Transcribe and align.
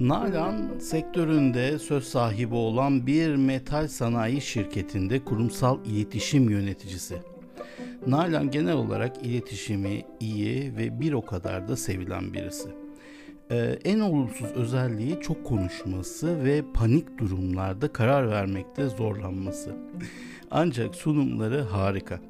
Nalan 0.00 0.78
sektöründe 0.78 1.78
söz 1.78 2.04
sahibi 2.04 2.54
olan 2.54 3.06
bir 3.06 3.36
metal 3.36 3.88
sanayi 3.88 4.40
şirketinde 4.40 5.24
kurumsal 5.24 5.84
iletişim 5.86 6.50
yöneticisi. 6.50 7.18
Nalan 8.06 8.50
genel 8.50 8.74
olarak 8.74 9.26
iletişimi 9.26 10.04
iyi 10.20 10.76
ve 10.76 11.00
bir 11.00 11.12
o 11.12 11.24
kadar 11.24 11.68
da 11.68 11.76
sevilen 11.76 12.32
birisi. 12.32 12.68
Ee, 13.50 13.78
en 13.84 14.00
olumsuz 14.00 14.52
özelliği 14.52 15.20
çok 15.20 15.44
konuşması 15.44 16.44
ve 16.44 16.62
panik 16.74 17.18
durumlarda 17.18 17.92
karar 17.92 18.30
vermekte 18.30 18.86
zorlanması. 18.88 19.76
Ancak 20.50 20.94
sunumları 20.94 21.60
harika. 21.60 22.20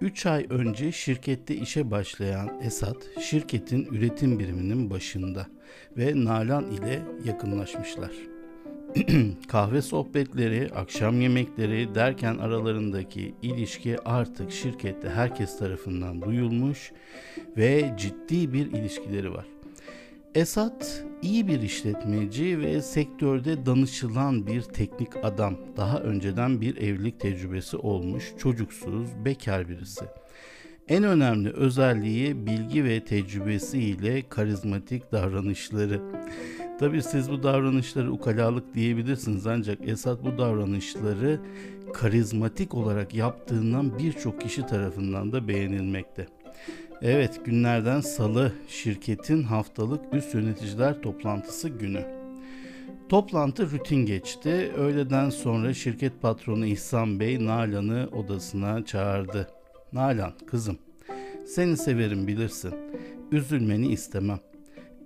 3 0.00 0.26
ay 0.26 0.46
önce 0.50 0.92
şirkette 0.92 1.56
işe 1.56 1.90
başlayan 1.90 2.60
Esat, 2.62 2.96
şirketin 3.20 3.84
üretim 3.84 4.38
biriminin 4.38 4.90
başında 4.90 5.46
ve 5.96 6.12
Nalan 6.24 6.70
ile 6.70 7.02
yakınlaşmışlar. 7.24 8.10
Kahve 9.48 9.82
sohbetleri, 9.82 10.70
akşam 10.74 11.20
yemekleri 11.20 11.94
derken 11.94 12.38
aralarındaki 12.38 13.34
ilişki 13.42 13.98
artık 14.04 14.52
şirkette 14.52 15.10
herkes 15.10 15.58
tarafından 15.58 16.22
duyulmuş 16.22 16.92
ve 17.56 17.94
ciddi 17.98 18.52
bir 18.52 18.66
ilişkileri 18.66 19.32
var. 19.32 19.46
Esat 20.34 21.04
iyi 21.22 21.48
bir 21.48 21.62
işletmeci 21.62 22.58
ve 22.58 22.82
sektörde 22.82 23.66
danışılan 23.66 24.46
bir 24.46 24.62
teknik 24.62 25.16
adam. 25.22 25.56
Daha 25.76 26.00
önceden 26.00 26.60
bir 26.60 26.76
evlilik 26.76 27.20
tecrübesi 27.20 27.76
olmuş, 27.76 28.32
çocuksuz, 28.38 29.08
bekar 29.24 29.68
birisi. 29.68 30.04
En 30.88 31.04
önemli 31.04 31.50
özelliği 31.50 32.46
bilgi 32.46 32.84
ve 32.84 33.04
tecrübesiyle 33.04 34.28
karizmatik 34.28 35.12
davranışları. 35.12 36.00
Tabi 36.78 37.02
siz 37.02 37.30
bu 37.30 37.42
davranışları 37.42 38.12
ukalalık 38.12 38.74
diyebilirsiniz 38.74 39.46
ancak 39.46 39.88
Esat 39.88 40.24
bu 40.24 40.38
davranışları 40.38 41.40
karizmatik 41.92 42.74
olarak 42.74 43.14
yaptığından 43.14 43.98
birçok 43.98 44.40
kişi 44.40 44.66
tarafından 44.66 45.32
da 45.32 45.48
beğenilmekte. 45.48 46.26
Evet 47.06 47.44
günlerden 47.44 48.00
salı 48.00 48.52
şirketin 48.68 49.42
haftalık 49.42 50.00
üst 50.14 50.34
yöneticiler 50.34 51.02
toplantısı 51.02 51.68
günü. 51.68 52.04
Toplantı 53.08 53.70
rutin 53.70 54.06
geçti. 54.06 54.72
Öğleden 54.76 55.30
sonra 55.30 55.74
şirket 55.74 56.22
patronu 56.22 56.66
İhsan 56.66 57.20
Bey 57.20 57.46
Nalan'ı 57.46 58.08
odasına 58.12 58.84
çağırdı. 58.84 59.48
Nalan 59.92 60.32
kızım 60.46 60.78
seni 61.46 61.76
severim 61.76 62.26
bilirsin. 62.26 62.74
Üzülmeni 63.32 63.86
istemem. 63.86 64.40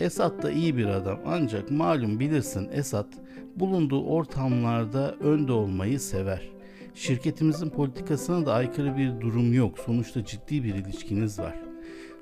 Esat 0.01 0.43
da 0.43 0.51
iyi 0.51 0.77
bir 0.77 0.87
adam 0.87 1.21
ancak 1.27 1.71
malum 1.71 2.21
bilirsin 2.21 2.69
Esat 2.73 3.09
bulunduğu 3.57 4.05
ortamlarda 4.05 5.15
önde 5.15 5.53
olmayı 5.53 6.01
sever. 6.01 6.49
Şirketimizin 6.95 7.71
politikasına 7.71 8.47
da 8.47 8.55
aykırı 8.55 8.97
bir 8.97 9.21
durum 9.21 9.53
yok. 9.53 9.79
Sonuçta 9.79 10.25
ciddi 10.25 10.65
bir 10.65 10.75
ilişkiniz 10.75 11.39
var. 11.39 11.68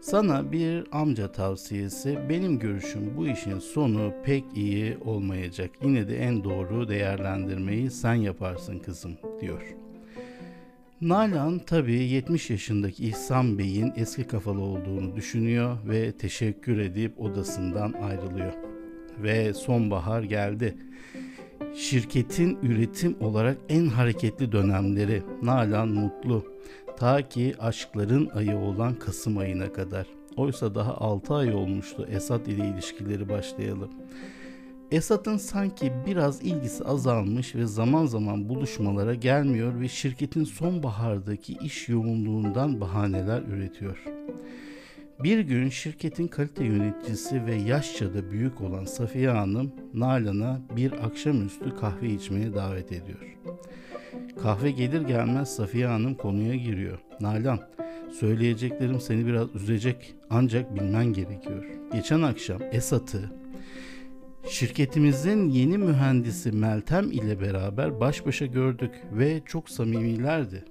Sana 0.07 0.53
bir 0.53 0.85
amca 0.93 1.33
tavsiyesi 1.33 2.19
benim 2.29 2.59
görüşüm 2.59 3.17
bu 3.17 3.27
işin 3.27 3.59
sonu 3.59 4.15
pek 4.25 4.45
iyi 4.55 4.99
olmayacak. 5.05 5.71
Yine 5.83 6.09
de 6.09 6.19
en 6.19 6.45
doğru 6.45 6.89
değerlendirmeyi 6.89 7.91
sen 7.91 8.15
yaparsın 8.15 8.79
kızım 8.79 9.19
diyor.'' 9.41 9.87
Nalan 11.01 11.59
tabii 11.59 12.03
70 12.03 12.51
yaşındaki 12.51 13.05
İhsan 13.05 13.59
Bey'in 13.59 13.93
eski 13.97 14.25
kafalı 14.25 14.61
olduğunu 14.61 15.17
düşünüyor 15.17 15.77
ve 15.89 16.13
teşekkür 16.13 16.79
edip 16.79 17.21
odasından 17.21 17.93
ayrılıyor. 17.93 18.53
Ve 19.23 19.55
sonbahar 19.55 20.23
geldi. 20.23 20.77
Şirketin 21.75 22.59
üretim 22.63 23.17
olarak 23.21 23.59
en 23.69 23.87
hareketli 23.87 24.53
dönemleri. 24.53 25.23
Nalan 25.43 25.89
mutlu. 25.89 26.56
Ta 26.99 27.29
ki 27.29 27.55
aşkların 27.59 28.31
ayı 28.35 28.57
olan 28.57 28.95
Kasım 28.95 29.39
ayına 29.39 29.73
kadar. 29.73 30.07
Oysa 30.37 30.75
daha 30.75 30.95
6 30.95 31.35
ay 31.35 31.55
olmuştu 31.55 32.07
Esat 32.11 32.49
ile 32.49 32.69
ilişkileri 32.69 33.29
başlayalım. 33.29 33.91
Esat'ın 34.91 35.37
sanki 35.37 35.93
biraz 36.07 36.43
ilgisi 36.43 36.85
azalmış 36.85 37.55
ve 37.55 37.67
zaman 37.67 38.07
zaman 38.07 38.49
buluşmalara 38.49 39.15
gelmiyor 39.15 39.81
ve 39.81 39.89
şirketin 39.89 40.45
sonbahardaki 40.45 41.53
iş 41.53 41.89
yoğunluğundan 41.89 42.81
bahaneler 42.81 43.43
üretiyor. 43.43 44.05
Bir 45.23 45.39
gün 45.39 45.69
şirketin 45.69 46.29
kalite 46.29 46.65
yöneticisi 46.65 47.47
ve 47.47 47.55
yaşça 47.55 48.15
da 48.15 48.31
büyük 48.31 48.61
olan 48.61 48.85
Safiye 48.85 49.31
Hanım 49.31 49.73
Nalan'a 49.95 50.61
bir 50.77 50.93
akşamüstü 50.93 51.77
kahve 51.77 52.09
içmeye 52.09 52.55
davet 52.55 52.93
ediyor. 52.93 53.37
Kahve 54.43 54.71
gelir 54.71 55.01
gelmez 55.01 55.57
Safiye 55.57 55.87
Hanım 55.87 56.15
konuya 56.15 56.55
giriyor. 56.55 56.99
Nalan, 57.21 57.59
söyleyeceklerim 58.21 59.01
seni 59.01 59.27
biraz 59.27 59.55
üzecek 59.55 60.15
ancak 60.31 60.75
bilmen 60.75 61.07
gerekiyor. 61.07 61.65
Geçen 61.93 62.23
akşam 62.23 62.63
Esat'ı 62.73 63.31
Şirketimizin 64.49 65.49
yeni 65.49 65.79
mühendisi 65.79 66.53
Meltem 66.53 67.13
ile 67.13 67.41
beraber 67.41 68.01
baş 68.01 68.27
başa 68.27 68.47
gördük 68.47 68.91
ve 69.13 69.43
çok 69.47 69.71
samimilerdi. 69.71 70.65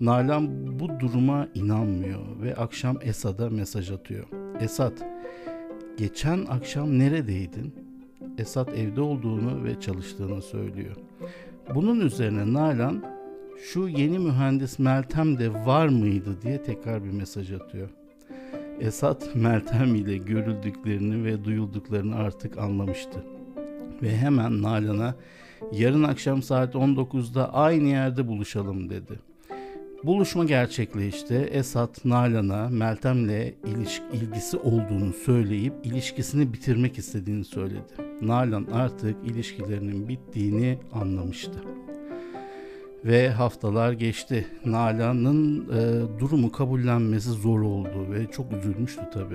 Nalan 0.00 0.78
bu 0.78 1.00
duruma 1.00 1.48
inanmıyor 1.54 2.42
ve 2.42 2.54
akşam 2.54 2.98
Esad'a 3.02 3.50
mesaj 3.50 3.90
atıyor. 3.90 4.26
Esad, 4.60 4.92
geçen 5.96 6.46
akşam 6.46 6.98
neredeydin? 6.98 7.74
Esad 8.38 8.68
evde 8.68 9.00
olduğunu 9.00 9.64
ve 9.64 9.80
çalıştığını 9.80 10.42
söylüyor. 10.42 10.96
Bunun 11.74 12.00
üzerine 12.00 12.52
Nalan 12.52 13.02
şu 13.72 13.88
yeni 13.88 14.18
mühendis 14.18 14.78
Meltem 14.78 15.38
de 15.38 15.54
var 15.66 15.88
mıydı 15.88 16.42
diye 16.42 16.62
tekrar 16.62 17.04
bir 17.04 17.10
mesaj 17.10 17.52
atıyor. 17.52 17.88
Esat 18.80 19.34
Meltem 19.34 19.94
ile 19.94 20.16
görüldüklerini 20.16 21.24
ve 21.24 21.44
duyulduklarını 21.44 22.16
artık 22.16 22.58
anlamıştı. 22.58 23.24
Ve 24.02 24.16
hemen 24.16 24.62
Nalan'a 24.62 25.14
yarın 25.72 26.02
akşam 26.02 26.42
saat 26.42 26.74
19'da 26.74 27.54
aynı 27.54 27.88
yerde 27.88 28.28
buluşalım 28.28 28.90
dedi. 28.90 29.18
Buluşma 30.04 30.44
gerçekleşti. 30.44 31.34
Esat 31.34 32.04
Nalan'a 32.04 32.68
Meltem'le 32.68 33.52
iliş- 33.64 34.12
ilgisi 34.12 34.56
olduğunu 34.56 35.12
söyleyip 35.12 35.72
ilişkisini 35.84 36.52
bitirmek 36.52 36.98
istediğini 36.98 37.44
söyledi. 37.44 38.09
Nalan 38.22 38.66
artık 38.72 39.16
ilişkilerinin 39.24 40.08
bittiğini 40.08 40.78
anlamıştı 40.92 41.60
ve 43.04 43.30
haftalar 43.30 43.92
geçti. 43.92 44.46
Nalan'ın 44.64 45.68
e, 45.68 46.20
durumu 46.20 46.52
kabullenmesi 46.52 47.30
zor 47.30 47.60
oldu 47.60 48.06
ve 48.10 48.26
çok 48.30 48.52
üzülmüştü 48.52 49.02
tabi. 49.12 49.34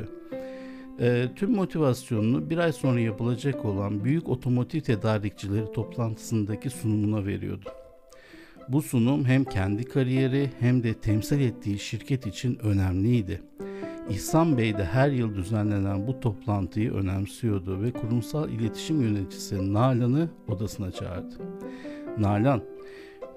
E, 1.00 1.28
tüm 1.36 1.52
motivasyonunu 1.52 2.50
bir 2.50 2.58
ay 2.58 2.74
sonra 2.74 3.00
yapılacak 3.00 3.66
olan 3.66 4.04
büyük 4.04 4.30
otomotiv 4.30 4.80
tedarikçileri 4.80 5.72
toplantısındaki 5.72 6.70
sunumuna 6.70 7.26
veriyordu. 7.26 7.70
Bu 8.70 8.82
sunum 8.82 9.26
hem 9.26 9.44
kendi 9.44 9.84
kariyeri 9.84 10.50
hem 10.60 10.84
de 10.84 10.94
temsil 10.94 11.40
ettiği 11.40 11.80
şirket 11.80 12.28
için 12.28 12.60
önemliydi. 12.64 13.42
İhsan 14.10 14.58
Bey 14.58 14.78
de 14.78 14.86
her 14.86 15.10
yıl 15.10 15.36
düzenlenen 15.36 16.08
bu 16.08 16.20
toplantıyı 16.20 16.94
önemsiyordu 16.94 17.82
ve 17.82 17.92
kurumsal 17.92 18.50
iletişim 18.50 19.02
yöneticisi 19.02 19.74
Nalan'ı 19.74 20.30
odasına 20.48 20.92
çağırdı. 20.92 21.36
Nalan, 22.18 22.62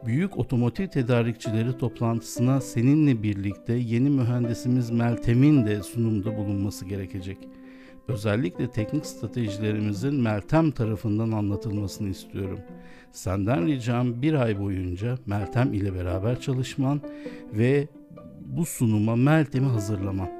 Büyük 0.06 0.38
otomotiv 0.38 0.86
tedarikçileri 0.86 1.78
toplantısına 1.78 2.60
seninle 2.60 3.22
birlikte 3.22 3.72
yeni 3.72 4.10
mühendisimiz 4.10 4.90
Meltem'in 4.90 5.66
de 5.66 5.82
sunumda 5.82 6.36
bulunması 6.36 6.84
gerekecek. 6.84 7.38
Özellikle 8.08 8.70
teknik 8.70 9.06
stratejilerimizin 9.06 10.14
Meltem 10.14 10.70
tarafından 10.70 11.32
anlatılmasını 11.32 12.08
istiyorum. 12.08 12.58
Senden 13.12 13.66
ricam 13.66 14.22
bir 14.22 14.34
ay 14.34 14.60
boyunca 14.60 15.18
Meltem 15.26 15.72
ile 15.74 15.94
beraber 15.94 16.40
çalışman 16.40 17.00
ve 17.52 17.88
bu 18.40 18.66
sunuma 18.66 19.16
Meltem'i 19.16 19.66
hazırlaman. 19.66 20.37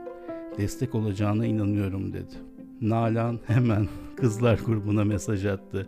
Destek 0.59 0.95
olacağına 0.95 1.47
inanıyorum 1.47 2.13
dedi. 2.13 2.35
Nalan 2.81 3.41
hemen 3.47 3.89
kızlar 4.17 4.59
grubuna 4.67 5.05
mesaj 5.05 5.47
attı. 5.47 5.87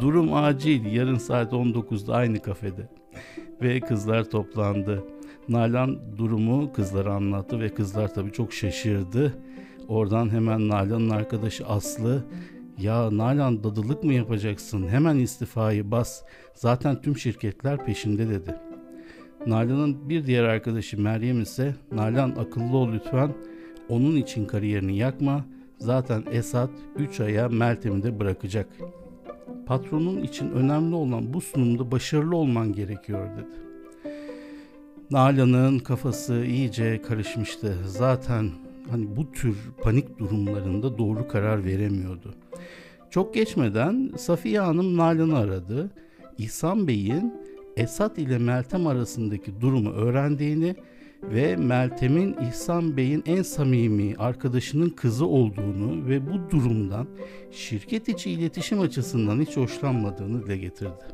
Durum 0.00 0.34
acil. 0.34 0.84
Yarın 0.92 1.18
saat 1.18 1.52
19'da 1.52 2.14
aynı 2.14 2.42
kafede. 2.42 2.88
Ve 3.62 3.80
kızlar 3.80 4.30
toplandı. 4.30 5.04
Nalan 5.48 5.98
durumu 6.18 6.72
kızlara 6.72 7.14
anlattı 7.14 7.60
ve 7.60 7.68
kızlar 7.68 8.14
tabii 8.14 8.32
çok 8.32 8.52
şaşırdı. 8.52 9.34
Oradan 9.88 10.30
hemen 10.30 10.68
Nalan'ın 10.68 11.10
arkadaşı 11.10 11.66
Aslı 11.66 12.24
ya 12.78 13.16
Nalan 13.16 13.64
dadılık 13.64 14.04
mı 14.04 14.12
yapacaksın? 14.14 14.88
Hemen 14.88 15.16
istifayı 15.16 15.90
bas. 15.90 16.22
Zaten 16.54 17.02
tüm 17.02 17.16
şirketler 17.16 17.86
peşinde 17.86 18.28
dedi. 18.28 18.54
Nalan'ın 19.46 20.08
bir 20.08 20.26
diğer 20.26 20.44
arkadaşı 20.44 21.00
Meryem 21.00 21.42
ise 21.42 21.74
Nalan 21.92 22.30
akıllı 22.30 22.76
ol 22.76 22.92
lütfen. 22.92 23.34
Onun 23.88 24.16
için 24.16 24.46
kariyerini 24.46 24.96
yakma. 24.96 25.44
Zaten 25.78 26.24
Esat 26.32 26.70
3 26.96 27.20
aya 27.20 27.48
Meltem'i 27.48 28.02
de 28.02 28.20
bırakacak. 28.20 28.68
Patronun 29.66 30.22
için 30.22 30.50
önemli 30.50 30.94
olan 30.94 31.34
bu 31.34 31.40
sunumda 31.40 31.90
başarılı 31.90 32.36
olman 32.36 32.72
gerekiyor 32.72 33.28
dedi. 33.36 33.64
Nalan'ın 35.10 35.78
kafası 35.78 36.44
iyice 36.44 37.02
karışmıştı. 37.02 37.78
Zaten 37.86 38.50
hani 38.90 39.16
bu 39.16 39.32
tür 39.32 39.56
panik 39.82 40.18
durumlarında 40.18 40.98
doğru 40.98 41.28
karar 41.28 41.64
veremiyordu. 41.64 42.34
Çok 43.10 43.34
geçmeden 43.34 44.12
Safiye 44.16 44.60
Hanım 44.60 44.96
Nalan'ı 44.96 45.38
aradı. 45.38 45.90
İhsan 46.38 46.88
Bey'in 46.88 47.34
Esat 47.76 48.18
ile 48.18 48.38
Meltem 48.38 48.86
arasındaki 48.86 49.60
durumu 49.60 49.90
öğrendiğini 49.90 50.76
ve 51.32 51.56
Meltem'in 51.56 52.36
İhsan 52.48 52.96
Bey'in 52.96 53.22
en 53.26 53.42
samimi 53.42 54.14
arkadaşının 54.18 54.90
kızı 54.90 55.26
olduğunu 55.26 56.08
ve 56.08 56.26
bu 56.26 56.50
durumdan 56.50 57.06
şirket 57.50 58.08
içi 58.08 58.30
iletişim 58.30 58.80
açısından 58.80 59.40
hiç 59.40 59.56
hoşlanmadığını 59.56 60.46
dile 60.46 60.56
getirdi. 60.56 61.04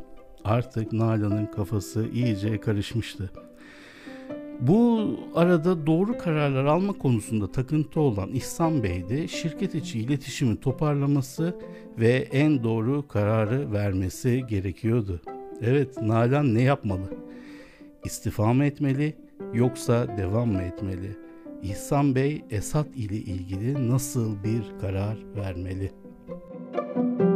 Artık 0.44 0.92
Nalan'ın 0.92 1.46
kafası 1.46 2.08
iyice 2.14 2.60
karışmıştı. 2.60 3.30
Bu 4.60 5.10
arada 5.34 5.86
doğru 5.86 6.18
kararlar 6.18 6.64
alma 6.64 6.92
konusunda 6.92 7.52
takıntı 7.52 8.00
olan 8.00 8.28
İhsan 8.32 8.82
Bey 8.82 9.08
de 9.08 9.28
şirket 9.28 9.74
içi 9.74 9.98
iletişimi 9.98 10.60
toparlaması 10.60 11.54
ve 11.98 12.12
en 12.32 12.64
doğru 12.64 13.08
kararı 13.08 13.72
vermesi 13.72 14.44
gerekiyordu. 14.48 15.20
Evet 15.62 16.02
Nalan 16.02 16.54
ne 16.54 16.62
yapmalı? 16.62 17.14
İstifa 18.04 18.52
mı 18.52 18.64
etmeli 18.64 19.14
yoksa 19.54 20.16
devam 20.16 20.48
mı 20.48 20.62
etmeli? 20.62 21.16
İhsan 21.62 22.14
Bey 22.14 22.44
Esat 22.50 22.86
ile 22.96 23.16
ilgili 23.16 23.88
nasıl 23.88 24.44
bir 24.44 24.78
karar 24.80 25.18
vermeli? 25.36 25.90
Müzik 26.96 27.29